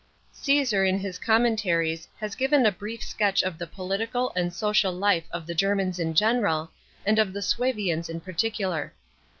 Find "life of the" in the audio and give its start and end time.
4.91-5.53